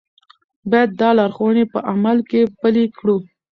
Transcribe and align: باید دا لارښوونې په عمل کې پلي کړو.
باید 0.69 0.91
دا 1.01 1.09
لارښوونې 1.17 1.63
په 1.73 1.79
عمل 1.91 2.17
کې 2.29 2.41
پلي 2.59 2.85
کړو. 2.97 3.17